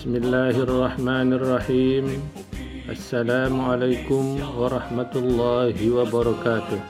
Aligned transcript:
Bismillahirrahmanirrahim. 0.00 2.24
Assalamualaikum 2.88 4.40
warahmatullahi 4.56 5.76
wabarakatuh. 5.76 6.80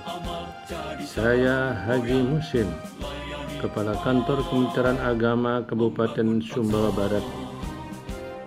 Saya 1.03 1.75
Haji 1.91 2.23
Musim 2.23 2.71
Kepala 3.59 3.99
Kantor 4.07 4.47
Kementerian 4.47 4.95
Agama 5.03 5.59
Kabupaten 5.67 6.39
Sumbawa 6.39 6.95
Barat. 6.95 7.27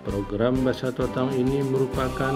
Program 0.00 0.56
Bahasa 0.64 0.88
Totang 0.88 1.28
ini 1.36 1.60
merupakan 1.60 2.32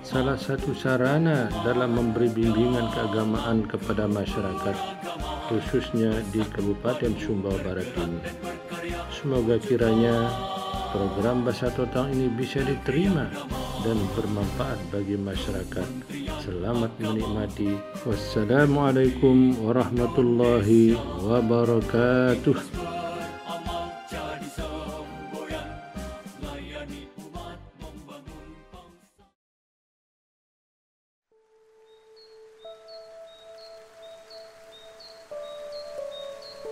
salah 0.00 0.40
satu 0.40 0.72
sarana 0.72 1.52
dalam 1.60 1.92
memberi 1.92 2.32
bimbingan 2.32 2.88
keagamaan 2.88 3.68
kepada 3.68 4.08
masyarakat 4.08 4.76
khususnya 5.52 6.24
di 6.32 6.40
Kabupaten 6.40 7.12
Sumbawa 7.20 7.60
Barat 7.60 7.92
ini. 8.00 8.32
Semoga 9.12 9.60
kiranya 9.60 10.32
program 10.94 11.42
Bahasa 11.42 11.74
Totang 11.74 12.14
ini 12.14 12.30
bisa 12.30 12.62
diterima 12.62 13.26
dan 13.82 13.98
bermanfaat 14.14 14.78
bagi 14.94 15.18
masyarakat. 15.18 15.88
Selamat 16.46 16.94
menikmati. 17.02 17.74
Wassalamualaikum 18.06 19.58
warahmatullahi 19.58 20.94
wabarakatuh. 21.26 22.86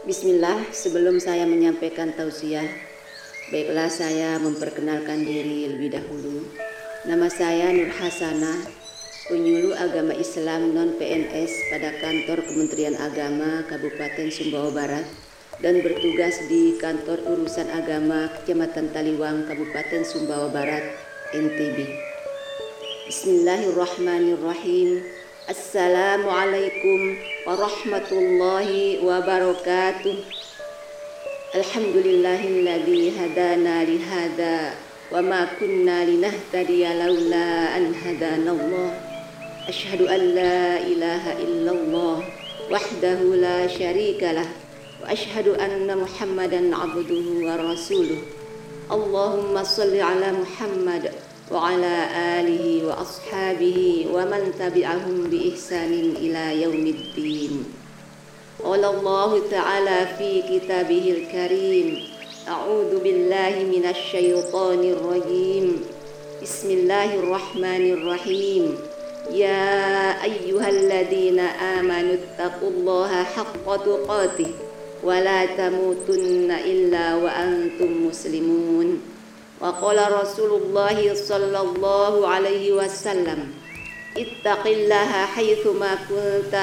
Bismillah, 0.02 0.70
sebelum 0.74 1.18
saya 1.22 1.46
menyampaikan 1.46 2.12
tausiah, 2.14 2.91
Baiklah 3.52 3.92
saya 3.92 4.40
memperkenalkan 4.40 5.28
diri 5.28 5.68
lebih 5.68 5.92
dahulu. 5.92 6.40
Nama 7.04 7.28
saya 7.28 7.68
Nur 7.68 7.92
Hasanah, 7.92 8.64
penyuluh 9.28 9.76
agama 9.76 10.16
Islam 10.16 10.72
non 10.72 10.96
PNS 10.96 11.68
pada 11.68 11.92
kantor 12.00 12.48
Kementerian 12.48 12.96
Agama 12.96 13.60
Kabupaten 13.68 14.32
Sumbawa 14.32 14.72
Barat 14.72 15.04
dan 15.60 15.84
bertugas 15.84 16.40
di 16.48 16.80
kantor 16.80 17.28
urusan 17.28 17.68
agama 17.76 18.32
Kecamatan 18.40 18.88
Taliwang 18.88 19.44
Kabupaten 19.44 20.00
Sumbawa 20.00 20.48
Barat 20.48 20.88
NTB. 21.36 21.92
Bismillahirrahmanirrahim. 23.04 25.04
Assalamualaikum 25.44 27.20
warahmatullahi 27.44 29.04
wabarakatuh. 29.04 30.41
الحمد 31.52 31.96
لله 31.96 32.48
الذي 32.48 33.12
هدانا 33.20 33.84
لهذا 33.84 34.74
وما 35.12 35.48
كنا 35.60 36.04
لنهتدي 36.04 36.84
لولا 37.04 37.76
أن 37.76 37.94
هدانا 38.04 38.50
الله. 38.52 39.00
أشهد 39.68 40.02
أن 40.02 40.20
لا 40.20 40.80
إله 40.80 41.32
إلا 41.44 41.72
الله 41.72 42.24
وحده 42.70 43.18
لا 43.36 43.66
شريك 43.68 44.22
له 44.22 44.48
وأشهد 45.02 45.48
أن 45.48 45.98
محمدا 45.98 46.76
عبده 46.76 47.26
ورسوله. 47.44 48.20
اللهم 48.92 49.64
صل 49.64 49.96
على 50.00 50.32
محمد 50.32 51.12
وعلى 51.52 51.96
آله 52.40 52.86
وأصحابه 52.88 54.06
ومن 54.12 54.42
تبعهم 54.58 55.16
بإحسان 55.30 55.92
إلى 56.16 56.62
يوم 56.62 56.86
الدين. 56.86 57.81
قال 58.60 58.84
الله 58.84 59.42
تعالى 59.50 60.06
في 60.18 60.42
كتابه 60.42 61.14
الكريم 61.16 61.98
أعوذ 62.48 63.00
بالله 63.00 63.54
من 63.72 63.84
الشيطان 63.88 64.80
الرجيم. 64.84 65.84
بسم 66.42 66.70
الله 66.70 67.14
الرحمن 67.14 67.92
الرحيم. 67.92 68.78
يا 69.32 69.70
أيها 70.24 70.68
الذين 70.68 71.40
آمنوا 71.78 72.16
اتقوا 72.20 72.70
الله 72.70 73.22
حق 73.22 73.66
تقاته 73.76 74.50
ولا 75.02 75.46
تموتن 75.46 76.50
إلا 76.50 77.14
وأنتم 77.14 78.06
مسلمون. 78.06 79.00
وقال 79.60 79.98
رسول 80.22 80.62
الله 80.62 81.14
صلى 81.14 81.60
الله 81.60 82.28
عليه 82.28 82.72
وسلم 82.72 83.40
اتق 84.18 84.66
الله 84.66 85.10
حيثما 85.26 85.92
كنت 86.10 86.54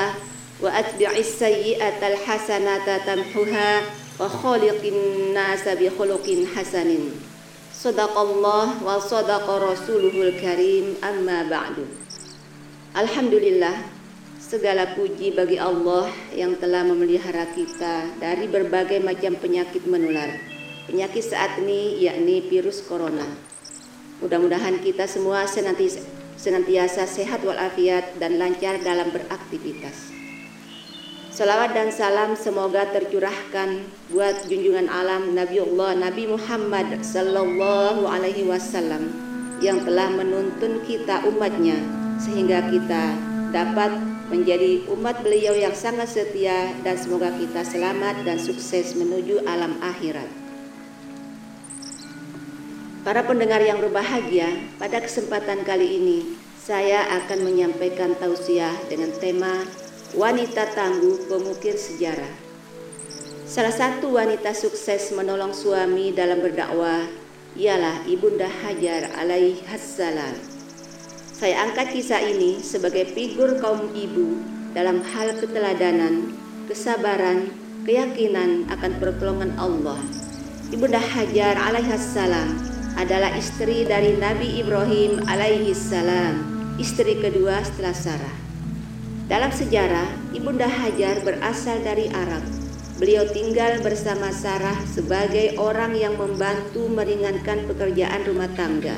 wa 0.60 0.76
atbi'is 0.76 1.40
sayyi'atal 1.40 2.20
hasanata 2.28 3.08
tamhuha 3.08 3.88
wa 4.20 4.28
khaliqin 4.28 5.32
nasa 5.32 5.80
bi 5.80 5.88
khuluqin 5.88 6.52
hasanin. 6.52 7.16
Sadaqallah 7.72 8.84
wa 8.84 9.00
sadaqa 9.00 9.56
rasuluhul 9.64 10.36
karim 10.36 11.00
amma 11.00 11.48
ba'du. 11.48 11.88
Alhamdulillah 12.92 13.88
segala 14.36 15.00
puji 15.00 15.32
bagi 15.32 15.56
Allah 15.56 16.12
yang 16.36 16.60
telah 16.60 16.84
memelihara 16.84 17.48
kita 17.56 18.20
dari 18.20 18.52
berbagai 18.52 19.00
macam 19.00 19.40
penyakit 19.40 19.88
menular. 19.88 20.28
Penyakit 20.92 21.24
saat 21.24 21.56
ini 21.64 22.04
yakni 22.04 22.44
virus 22.52 22.84
corona. 22.84 23.24
Mudah-mudahan 24.20 24.84
kita 24.84 25.08
semua 25.08 25.48
senantiasa 26.36 27.08
sehat 27.08 27.48
walafiat 27.48 28.20
dan 28.20 28.36
lancar 28.36 28.76
dalam 28.84 29.08
beraktivitas 29.16 30.19
Salawat 31.40 31.72
dan 31.72 31.88
salam 31.88 32.36
semoga 32.36 32.84
tercurahkan 32.92 33.88
buat 34.12 34.52
junjungan 34.52 34.92
alam 34.92 35.32
Nabiullah 35.32 35.96
Nabi 35.96 36.28
Muhammad 36.28 37.00
sallallahu 37.00 38.04
alaihi 38.12 38.44
wasallam 38.44 39.08
yang 39.64 39.80
telah 39.88 40.12
menuntun 40.12 40.84
kita 40.84 41.24
umatnya 41.32 41.80
sehingga 42.20 42.68
kita 42.68 43.16
dapat 43.56 43.88
menjadi 44.28 44.84
umat 44.92 45.24
beliau 45.24 45.56
yang 45.56 45.72
sangat 45.72 46.12
setia 46.12 46.76
dan 46.84 47.00
semoga 47.00 47.32
kita 47.32 47.64
selamat 47.64 48.28
dan 48.28 48.36
sukses 48.36 49.00
menuju 49.00 49.40
alam 49.48 49.80
akhirat. 49.80 50.28
Para 53.08 53.24
pendengar 53.24 53.64
yang 53.64 53.80
berbahagia, 53.80 54.76
pada 54.76 55.00
kesempatan 55.00 55.64
kali 55.64 56.04
ini 56.04 56.36
saya 56.60 57.08
akan 57.24 57.48
menyampaikan 57.48 58.12
tausiah 58.20 58.76
dengan 58.92 59.16
tema 59.24 59.64
wanita 60.18 60.74
tangguh 60.74 61.30
pemukir 61.30 61.78
sejarah. 61.78 62.34
Salah 63.46 63.74
satu 63.74 64.14
wanita 64.14 64.54
sukses 64.58 65.14
menolong 65.14 65.54
suami 65.54 66.14
dalam 66.14 66.42
berdakwah 66.42 67.06
ialah 67.58 68.06
Ibunda 68.10 68.46
Hajar 68.46 69.10
alaihassalam. 69.18 70.38
Saya 71.34 71.66
angkat 71.66 71.94
kisah 71.94 72.22
ini 72.26 72.62
sebagai 72.62 73.10
figur 73.14 73.58
kaum 73.62 73.90
ibu 73.94 74.38
dalam 74.74 75.02
hal 75.02 75.34
keteladanan, 75.38 76.34
kesabaran, 76.70 77.54
keyakinan 77.86 78.70
akan 78.70 78.92
pertolongan 79.02 79.54
Allah. 79.58 80.02
Ibunda 80.70 81.02
Hajar 81.02 81.58
alaihassalam 81.58 82.54
adalah 82.98 83.34
istri 83.38 83.86
dari 83.86 84.18
Nabi 84.18 84.62
Ibrahim 84.62 85.26
alaihissalam, 85.26 86.34
istri 86.78 87.18
kedua 87.18 87.62
setelah 87.66 87.94
Sarah. 87.98 88.39
Dalam 89.30 89.54
sejarah, 89.54 90.10
Ibunda 90.34 90.66
Hajar 90.66 91.22
berasal 91.22 91.86
dari 91.86 92.10
Arab. 92.10 92.42
Beliau 92.98 93.30
tinggal 93.30 93.78
bersama 93.86 94.34
Sarah 94.34 94.74
sebagai 94.90 95.54
orang 95.62 95.94
yang 95.94 96.18
membantu 96.18 96.90
meringankan 96.90 97.70
pekerjaan 97.70 98.26
rumah 98.26 98.50
tangga. 98.58 98.98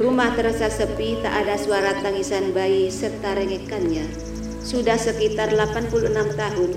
Rumah 0.00 0.32
terasa 0.40 0.72
sepi, 0.72 1.20
tak 1.20 1.44
ada 1.44 1.60
suara 1.60 2.00
tangisan 2.00 2.56
bayi 2.56 2.88
serta 2.88 3.36
rengekannya. 3.36 4.08
Sudah 4.64 4.96
sekitar 4.96 5.52
86 5.52 6.32
tahun, 6.32 6.70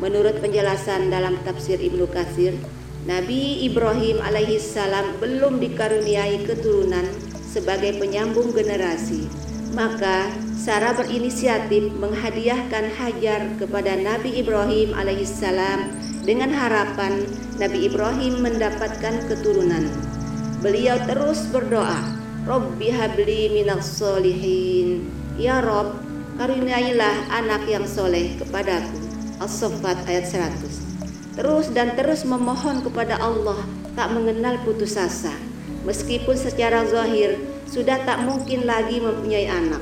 menurut 0.00 0.40
penjelasan 0.40 1.12
dalam 1.12 1.36
tafsir 1.44 1.76
Ibnu 1.76 2.08
Katsir, 2.08 2.56
Nabi 3.04 3.68
Ibrahim 3.68 4.24
alaihissalam 4.24 5.20
belum 5.20 5.60
dikaruniai 5.60 6.48
keturunan 6.48 7.04
sebagai 7.44 8.00
penyambung 8.00 8.56
generasi. 8.56 9.51
Maka 9.72 10.28
Sarah 10.52 10.92
berinisiatif 10.92 11.96
menghadiahkan 11.96 12.92
Hajar 12.92 13.56
kepada 13.56 13.96
Nabi 13.96 14.44
Ibrahim 14.44 14.92
alaihissalam 14.92 15.88
dengan 16.28 16.52
harapan 16.52 17.24
Nabi 17.56 17.88
Ibrahim 17.88 18.44
mendapatkan 18.44 19.32
keturunan. 19.32 19.88
Beliau 20.60 21.00
terus 21.08 21.48
berdoa, 21.48 21.98
Robbi 22.44 22.92
habli 22.92 23.48
minas 23.48 23.96
solihin. 23.96 25.08
Ya 25.40 25.64
Rob, 25.64 25.96
karuniailah 26.36 27.32
anak 27.32 27.64
yang 27.64 27.88
soleh 27.88 28.36
kepadaku. 28.36 29.00
As-Saffat 29.40 30.04
ayat 30.04 30.28
100. 30.28 31.38
Terus 31.40 31.72
dan 31.72 31.96
terus 31.96 32.28
memohon 32.28 32.84
kepada 32.84 33.16
Allah 33.18 33.58
tak 33.96 34.12
mengenal 34.12 34.60
putus 34.68 35.00
asa. 35.00 35.32
Meskipun 35.82 36.36
secara 36.38 36.86
zahir 36.86 37.40
sudah 37.72 38.04
tak 38.04 38.20
mungkin 38.28 38.68
lagi 38.68 39.00
mempunyai 39.00 39.48
anak 39.48 39.80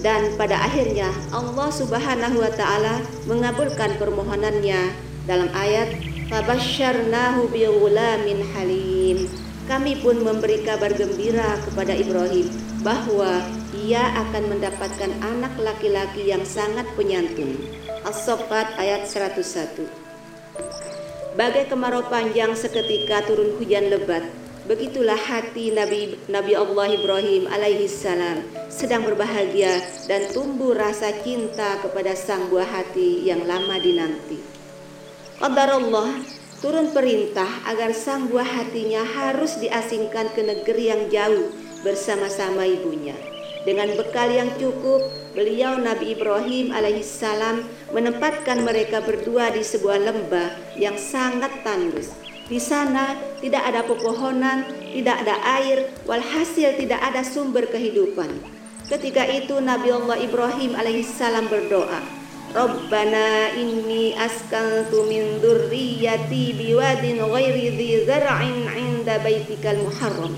dan 0.00 0.32
pada 0.40 0.56
akhirnya 0.64 1.12
Allah 1.28 1.68
Subhanahu 1.68 2.40
wa 2.40 2.52
taala 2.56 3.04
mengabulkan 3.28 4.00
permohonannya 4.00 4.96
dalam 5.28 5.52
ayat 5.52 5.92
fabasyarnahu 6.32 7.52
bighulamin 7.52 8.40
halim. 8.56 9.28
kami 9.68 10.00
pun 10.00 10.24
memberi 10.24 10.64
kabar 10.64 10.88
gembira 10.96 11.60
kepada 11.68 11.92
Ibrahim 11.92 12.48
bahwa 12.80 13.44
ia 13.76 14.00
akan 14.24 14.56
mendapatkan 14.56 15.12
anak 15.20 15.52
laki-laki 15.60 16.32
yang 16.32 16.40
sangat 16.40 16.88
penyantun. 16.96 17.52
As-Saffat 18.08 18.80
ayat 18.80 19.04
101. 19.04 19.84
Bagai 21.36 21.68
kemarau 21.68 22.00
panjang 22.08 22.56
seketika 22.56 23.28
turun 23.28 23.60
hujan 23.60 23.92
lebat, 23.92 24.24
Begitulah 24.68 25.16
hati 25.16 25.72
Nabi 25.72 26.20
Nabi 26.28 26.52
Allah 26.52 26.92
Ibrahim 26.92 27.48
alaihi 27.48 27.88
salam 27.88 28.44
sedang 28.68 29.00
berbahagia 29.00 29.80
dan 30.04 30.28
tumbuh 30.28 30.76
rasa 30.76 31.08
cinta 31.24 31.80
kepada 31.80 32.12
sang 32.12 32.52
buah 32.52 32.68
hati 32.68 33.24
yang 33.24 33.48
lama 33.48 33.80
dinanti. 33.80 34.36
Qadar 35.40 35.72
Allah 35.72 36.20
turun 36.60 36.92
perintah 36.92 37.48
agar 37.64 37.96
sang 37.96 38.28
buah 38.28 38.44
hatinya 38.44 39.08
harus 39.08 39.56
diasingkan 39.56 40.36
ke 40.36 40.44
negeri 40.44 40.92
yang 40.92 41.08
jauh 41.08 41.48
bersama-sama 41.80 42.68
ibunya. 42.68 43.16
Dengan 43.64 43.96
bekal 43.96 44.28
yang 44.36 44.52
cukup, 44.60 45.00
beliau 45.32 45.80
Nabi 45.80 46.12
Ibrahim 46.12 46.76
alaihissalam 46.76 47.64
menempatkan 47.96 48.60
mereka 48.60 49.00
berdua 49.00 49.48
di 49.48 49.64
sebuah 49.64 49.96
lembah 49.96 50.76
yang 50.76 51.00
sangat 51.00 51.56
tandus 51.64 52.27
di 52.48 52.56
sana 52.56 53.12
tidak 53.44 53.60
ada 53.60 53.84
pepohonan, 53.84 54.64
tidak 54.96 55.20
ada 55.20 55.36
air, 55.60 55.92
walhasil 56.08 56.80
tidak 56.80 56.96
ada 57.04 57.20
sumber 57.20 57.68
kehidupan. 57.68 58.40
Ketika 58.88 59.20
itu 59.28 59.60
Nabi 59.60 59.92
Allah 59.92 60.16
Ibrahim 60.16 60.72
alaihissalam 60.72 61.52
berdoa, 61.52 62.00
Rabbana 62.56 63.52
inni 63.52 64.16
askantu 64.16 65.04
min 65.04 65.44
dzurriyyati 65.44 66.56
biwadin 66.56 67.20
ghairi 67.20 67.76
dhi 67.76 68.08
zar'in 68.08 68.64
'inda 68.64 69.20
baitikal 69.20 69.76
muharram. 69.84 70.32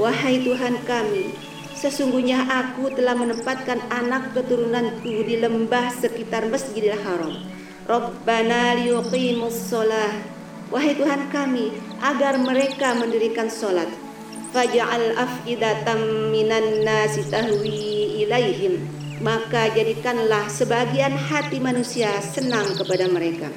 Wahai 0.00 0.40
Tuhan 0.40 0.80
kami, 0.88 1.36
sesungguhnya 1.76 2.48
aku 2.48 2.96
telah 2.96 3.12
menempatkan 3.12 3.84
anak 3.92 4.32
keturunanku 4.32 5.28
di 5.28 5.36
lembah 5.36 5.92
sekitar 5.92 6.48
Masjidil 6.48 6.96
Haram. 7.04 7.44
Rabbana 7.84 8.80
liyuqimus 8.80 9.68
shalah 9.68 10.31
Wahai 10.72 10.96
Tuhan 10.96 11.28
kami, 11.28 11.76
agar 12.00 12.40
mereka 12.40 12.96
mendirikan 12.96 13.52
solat. 13.52 13.92
Faja'al 14.56 15.20
af'idatam 15.20 16.32
minan 16.32 16.80
nasi 16.80 17.20
tahwi 17.28 18.24
ilaihim. 18.24 18.80
Maka 19.20 19.68
jadikanlah 19.76 20.48
sebagian 20.48 21.12
hati 21.12 21.60
manusia 21.60 22.08
senang 22.24 22.72
kepada 22.72 23.04
mereka. 23.04 23.52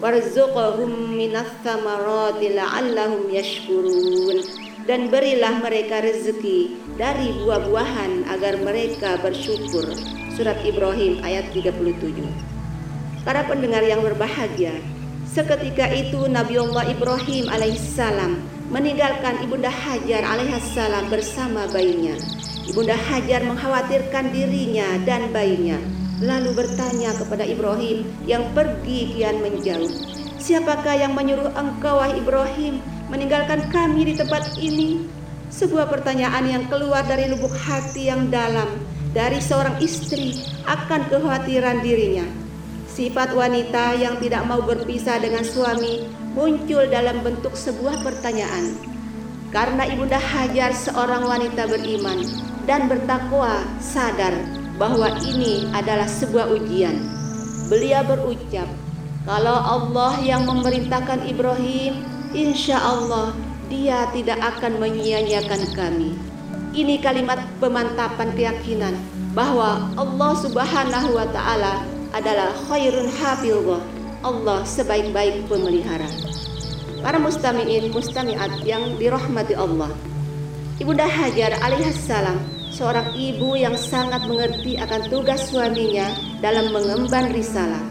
Warzuqhum 0.00 1.12
minas 1.12 1.52
thamarati 1.60 2.56
la'allahum 2.56 3.28
yashkurun. 3.28 4.40
Dan 4.88 5.12
berilah 5.12 5.60
mereka 5.60 6.00
rezeki 6.00 6.80
dari 6.96 7.44
buah-buahan 7.44 8.24
agar 8.32 8.56
mereka 8.64 9.20
bersyukur. 9.20 9.84
Surat 10.32 10.60
Ibrahim 10.64 11.20
ayat 11.20 11.52
37. 11.52 12.24
Para 13.24 13.44
pendengar 13.48 13.80
yang 13.84 14.04
berbahagia, 14.04 14.76
Seketika 15.34 15.90
itu 15.90 16.30
Nabi 16.30 16.62
Allah 16.62 16.94
Ibrahim 16.94 17.50
alaihissalam 17.50 18.38
meninggalkan 18.70 19.42
Ibunda 19.42 19.66
Hajar 19.66 20.22
alaihissalam 20.22 21.10
bersama 21.10 21.66
bayinya. 21.74 22.14
Ibunda 22.70 22.94
Hajar 22.94 23.42
mengkhawatirkan 23.42 24.30
dirinya 24.30 24.94
dan 25.02 25.34
bayinya, 25.34 25.82
lalu 26.22 26.54
bertanya 26.54 27.18
kepada 27.18 27.42
Ibrahim 27.42 28.06
yang 28.30 28.46
pergi 28.54 29.10
kian 29.10 29.42
menjauh. 29.42 29.90
Siapakah 30.38 31.02
yang 31.02 31.18
menyuruh 31.18 31.50
engkau 31.58 31.98
wahai 31.98 32.14
Ibrahim 32.14 32.78
meninggalkan 33.10 33.74
kami 33.74 34.06
di 34.06 34.14
tempat 34.14 34.54
ini? 34.62 35.02
Sebuah 35.50 35.90
pertanyaan 35.90 36.46
yang 36.46 36.64
keluar 36.70 37.02
dari 37.10 37.26
lubuk 37.26 37.50
hati 37.58 38.06
yang 38.06 38.30
dalam 38.30 38.70
dari 39.10 39.42
seorang 39.42 39.82
istri 39.82 40.46
akan 40.62 41.10
kekhawatiran 41.10 41.82
dirinya 41.82 42.43
Sifat 42.94 43.34
wanita 43.34 43.98
yang 43.98 44.22
tidak 44.22 44.46
mau 44.46 44.62
berpisah 44.62 45.18
dengan 45.18 45.42
suami 45.42 46.06
muncul 46.30 46.86
dalam 46.86 47.26
bentuk 47.26 47.58
sebuah 47.58 48.06
pertanyaan. 48.06 48.70
Karena 49.50 49.82
Ibunda 49.82 50.14
Hajar 50.14 50.70
seorang 50.70 51.26
wanita 51.26 51.66
beriman 51.66 52.22
dan 52.70 52.86
bertakwa 52.86 53.66
sadar 53.82 54.30
bahwa 54.78 55.10
ini 55.26 55.66
adalah 55.74 56.06
sebuah 56.06 56.46
ujian. 56.54 56.94
Beliau 57.66 58.06
berucap, 58.06 58.70
kalau 59.26 59.58
Allah 59.58 60.14
yang 60.22 60.46
memerintahkan 60.46 61.26
Ibrahim, 61.26 61.98
insya 62.30 62.78
Allah 62.78 63.34
dia 63.66 64.06
tidak 64.14 64.38
akan 64.38 64.78
menyia-nyiakan 64.78 65.62
kami. 65.74 66.14
Ini 66.70 67.02
kalimat 67.02 67.42
pemantapan 67.58 68.30
keyakinan 68.38 68.94
bahwa 69.34 69.90
Allah 69.98 70.32
Subhanahu 70.38 71.18
wa 71.18 71.26
taala 71.34 71.82
adalah 72.14 72.54
khairun 72.70 73.10
hafizah 73.10 73.82
Allah 74.24 74.62
sebaik-baik 74.64 75.50
pemelihara. 75.50 76.06
Para 77.04 77.20
mustami'in 77.20 77.92
mustami'at 77.92 78.64
yang 78.64 78.96
dirahmati 78.96 79.52
Allah. 79.52 79.92
Ibunda 80.80 81.04
Hajar 81.04 81.60
alaihissalam 81.60 82.40
seorang 82.72 83.12
ibu 83.12 83.58
yang 83.58 83.76
sangat 83.76 84.24
mengerti 84.24 84.80
akan 84.80 85.12
tugas 85.12 85.52
suaminya 85.52 86.08
dalam 86.40 86.72
mengemban 86.72 87.34
risalah. 87.36 87.82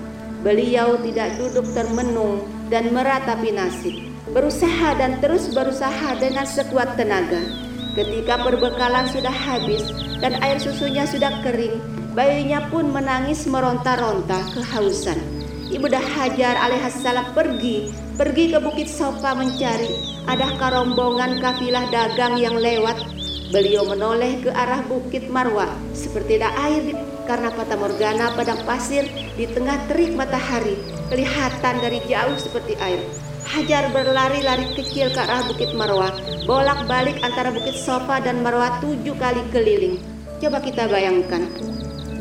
Beliau 0.42 0.98
tidak 1.06 1.38
duduk 1.38 1.70
termenung 1.78 2.42
dan 2.74 2.90
meratapi 2.90 3.54
nasib. 3.54 3.96
Berusaha 4.34 4.98
dan 4.98 5.22
terus 5.22 5.54
berusaha 5.54 6.18
dengan 6.18 6.48
sekuat 6.48 6.98
tenaga. 6.98 7.44
Ketika 7.94 8.42
perbekalan 8.42 9.06
sudah 9.14 9.32
habis 9.32 9.86
dan 10.18 10.34
air 10.42 10.58
susunya 10.58 11.06
sudah 11.06 11.30
kering 11.46 11.78
Bayinya 12.14 12.70
pun 12.70 12.94
menangis 12.94 13.50
meronta-ronta 13.50 14.38
kehausan. 14.54 15.18
Ibunda 15.74 15.98
Hajar 15.98 16.62
alaihissalam 16.62 17.34
pergi, 17.34 17.90
pergi 18.14 18.54
ke 18.54 18.62
Bukit 18.62 18.86
Sofa 18.86 19.34
mencari. 19.34 19.90
Adakah 20.30 20.78
rombongan 20.78 21.42
kafilah 21.42 21.90
dagang 21.90 22.38
yang 22.38 22.54
lewat? 22.54 23.02
Beliau 23.50 23.90
menoleh 23.90 24.46
ke 24.46 24.54
arah 24.54 24.86
Bukit 24.86 25.26
Marwah 25.34 25.74
seperti 25.98 26.38
ada 26.38 26.54
air 26.70 26.94
karena 27.26 27.50
Fata 27.50 27.74
Morgana 27.82 28.30
padang 28.38 28.62
pasir 28.62 29.10
di 29.34 29.50
tengah 29.50 29.82
terik 29.90 30.14
matahari 30.14 30.78
kelihatan 31.10 31.82
dari 31.82 31.98
jauh 32.06 32.38
seperti 32.38 32.78
air. 32.78 33.02
Hajar 33.50 33.90
berlari-lari 33.90 34.70
kecil 34.78 35.10
ke 35.10 35.18
arah 35.18 35.50
Bukit 35.50 35.74
Marwah, 35.74 36.14
bolak-balik 36.46 37.18
antara 37.26 37.50
Bukit 37.50 37.74
Sofa 37.74 38.22
dan 38.22 38.46
Marwah 38.46 38.78
tujuh 38.86 39.18
kali 39.18 39.42
keliling. 39.50 39.98
Coba 40.38 40.62
kita 40.62 40.86
bayangkan, 40.86 41.50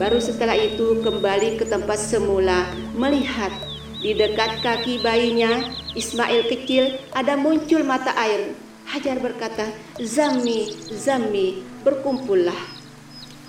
Baru 0.01 0.17
setelah 0.25 0.57
itu 0.57 1.05
kembali 1.05 1.61
ke 1.61 1.69
tempat 1.69 2.01
semula 2.01 2.65
melihat 2.97 3.53
di 4.01 4.17
dekat 4.17 4.65
kaki 4.65 5.05
bayinya 5.05 5.69
Ismail 5.93 6.49
kecil 6.49 6.97
ada 7.13 7.37
muncul 7.37 7.85
mata 7.85 8.17
air. 8.17 8.57
Hajar 8.89 9.21
berkata, 9.21 9.69
"Zami, 10.01 10.73
Zami, 10.91 11.61
berkumpullah." 11.85 12.57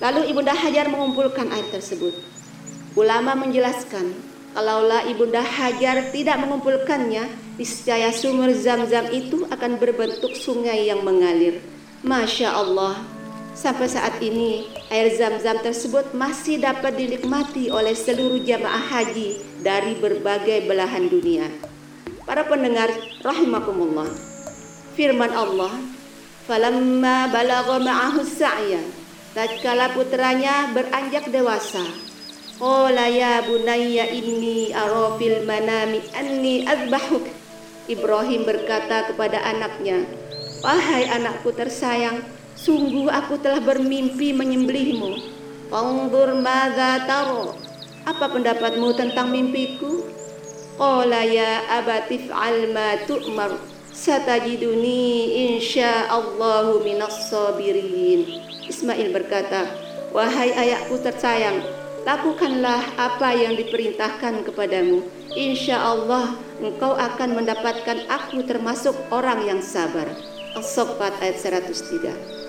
Lalu 0.03 0.35
Ibunda 0.35 0.51
Hajar 0.51 0.91
mengumpulkan 0.91 1.47
air 1.47 1.67
tersebut. 1.71 2.11
Ulama 2.93 3.39
menjelaskan, 3.39 4.11
kalaulah 4.51 5.07
Ibunda 5.07 5.41
Hajar 5.41 6.11
tidak 6.11 6.37
mengumpulkannya, 6.43 7.55
niscaya 7.55 8.11
sumur 8.11 8.51
Zam-Zam 8.51 9.09
itu 9.15 9.47
akan 9.47 9.79
berbentuk 9.79 10.35
sungai 10.35 10.91
yang 10.91 11.01
mengalir. 11.07 11.63
Masya 12.03 12.51
Allah, 12.51 12.99
Sampai 13.53 13.85
saat 13.85 14.17
ini, 14.17 14.65
air 14.93 15.09
zam-zam 15.17 15.57
tersebut 15.65 16.13
masih 16.13 16.61
dapat 16.61 16.93
dinikmati 16.93 17.73
oleh 17.73 17.97
seluruh 17.97 18.37
jamaah 18.45 18.93
haji 18.93 19.41
dari 19.65 19.97
berbagai 19.97 20.69
belahan 20.69 21.09
dunia. 21.09 21.49
Para 22.29 22.45
pendengar 22.45 22.93
rahimakumullah. 23.25 24.13
Firman 24.93 25.33
Allah, 25.33 25.73
"Falamma 26.45 27.33
balagha 27.33 27.81
ma'ahu 27.81 28.21
sa'ya." 28.21 28.85
Tatkala 29.33 29.97
putranya 29.97 30.69
beranjak 30.77 31.25
dewasa, 31.33 31.81
Qala 32.61 33.09
ya 33.09 33.41
bunayya 33.41 34.13
inni 34.13 34.69
ara 34.69 35.17
fil 35.17 35.41
manami 35.41 36.05
anni 36.13 36.61
azbahuk. 36.69 37.25
Ibrahim 37.89 38.45
berkata 38.45 39.09
kepada 39.09 39.41
anaknya, 39.41 40.05
"Wahai 40.61 41.09
anakku 41.09 41.49
tersayang, 41.49 42.21
Sungguh 42.53 43.09
aku 43.09 43.41
telah 43.41 43.57
bermimpi 43.57 44.29
menyembelihmu. 44.29 45.17
Fangur 45.73 46.37
madza 46.37 47.01
taro. 47.09 47.57
Apa 48.05 48.29
pendapatmu 48.29 48.93
tentang 48.93 49.33
mimpiku? 49.33 50.05
Qala 50.77 51.25
ya 51.25 51.65
abati 51.81 52.29
fa'al 52.29 52.69
ma 52.69 52.97
tu'mar. 53.09 53.57
Satajiduni 53.93 55.33
insyaallahu 55.57 56.85
minas 56.85 57.29
sabirin. 57.29 58.41
Ismail 58.69 59.09
berkata, 59.13 59.69
"Wahai 60.13 60.53
ayahku 60.53 60.97
tersayang, 61.01 61.61
lakukanlah 62.05 62.83
apa 62.99 63.33
yang 63.33 63.57
diperintahkan 63.57 64.45
kepadamu. 64.45 65.05
Insya 65.33 65.81
Allah 65.81 66.37
engkau 66.61 66.93
akan 66.93 67.29
mendapatkan 67.33 68.05
aku 68.11 68.45
termasuk 68.45 68.93
orang 69.09 69.41
yang 69.47 69.61
sabar. 69.63 70.05
As-Saffat 70.53 71.17
ayat 71.17 71.37
103. 71.41 72.42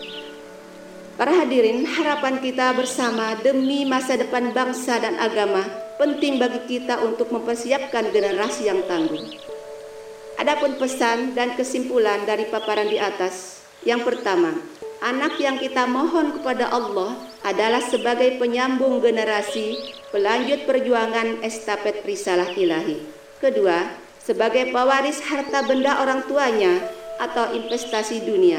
Para 1.15 1.31
hadirin, 1.31 1.87
harapan 1.87 2.43
kita 2.43 2.75
bersama 2.75 3.39
demi 3.39 3.87
masa 3.87 4.19
depan 4.19 4.51
bangsa 4.51 4.99
dan 4.99 5.15
agama 5.23 5.63
penting 5.95 6.43
bagi 6.43 6.59
kita 6.67 6.99
untuk 7.07 7.31
mempersiapkan 7.31 8.11
generasi 8.11 8.67
yang 8.67 8.83
tangguh. 8.91 9.23
Adapun 10.43 10.75
pesan 10.75 11.39
dan 11.39 11.55
kesimpulan 11.55 12.27
dari 12.27 12.51
paparan 12.51 12.91
di 12.91 12.99
atas, 12.99 13.63
yang 13.87 14.03
pertama, 14.03 14.59
anak 15.07 15.39
yang 15.39 15.55
kita 15.55 15.87
mohon 15.87 16.35
kepada 16.35 16.67
Allah 16.75 17.15
adalah 17.47 17.79
sebagai 17.79 18.35
penyambung 18.43 18.99
generasi, 18.99 19.79
pelanjut 20.11 20.67
perjuangan 20.67 21.47
estafet 21.47 22.03
risalah 22.03 22.51
ilahi. 22.59 22.99
Kedua, 23.39 23.87
sebagai 24.19 24.75
pewaris 24.75 25.23
harta 25.31 25.63
benda 25.63 26.03
orang 26.03 26.27
tuanya 26.27 26.83
atau 27.23 27.55
investasi 27.55 28.27
dunia. 28.27 28.59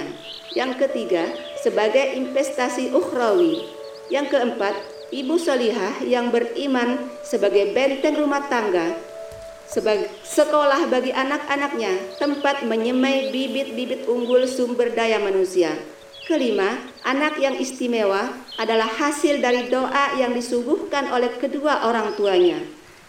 Yang 0.55 0.87
ketiga, 0.87 1.27
sebagai 1.65 2.13
investasi 2.13 2.93
ukhrawi. 2.93 3.65
Yang 4.13 4.37
keempat, 4.37 4.77
ibu 5.09 5.41
solihah 5.41 6.05
yang 6.05 6.29
beriman 6.29 7.09
sebagai 7.25 7.73
benteng 7.73 8.21
rumah 8.21 8.45
tangga, 8.45 8.93
sebagai 9.65 10.13
sekolah 10.21 10.85
bagi 10.93 11.09
anak-anaknya, 11.09 12.21
tempat 12.21 12.61
menyemai 12.69 13.33
bibit-bibit 13.33 14.05
unggul 14.05 14.45
sumber 14.45 14.93
daya 14.93 15.17
manusia. 15.17 15.73
Kelima, 16.29 16.77
anak 17.01 17.41
yang 17.41 17.57
istimewa 17.57 18.29
adalah 18.61 18.85
hasil 18.85 19.41
dari 19.41 19.65
doa 19.69 20.17
yang 20.21 20.37
disuguhkan 20.37 21.09
oleh 21.09 21.33
kedua 21.41 21.89
orang 21.89 22.13
tuanya. 22.13 22.61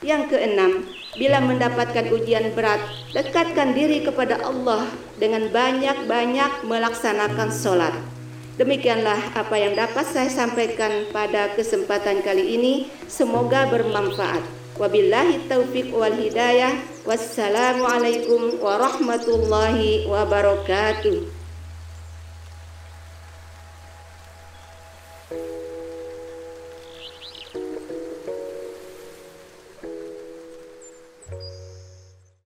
Yang 0.05 0.37
keenam, 0.37 0.85
bila 1.17 1.41
mendapatkan 1.41 2.13
ujian 2.13 2.53
berat, 2.53 2.81
dekatkan 3.17 3.73
diri 3.73 4.05
kepada 4.05 4.41
Allah 4.45 4.85
dengan 5.17 5.49
banyak-banyak 5.49 6.69
melaksanakan 6.69 7.49
sholat. 7.49 8.16
Demikianlah 8.57 9.37
apa 9.37 9.53
yang 9.61 9.77
dapat 9.77 10.09
saya 10.09 10.33
sampaikan 10.33 11.13
pada 11.13 11.53
kesempatan 11.53 12.25
kali 12.25 12.57
ini. 12.57 12.75
Semoga 13.05 13.69
bermanfaat. 13.69 14.41
Wabillahi 14.81 15.45
taufiq 15.45 15.93
wal 15.93 16.17
hidayah. 16.17 16.73
Wassalamualaikum 17.05 18.57
warahmatullahi 18.65 20.09
wabarakatuh. 20.09 21.36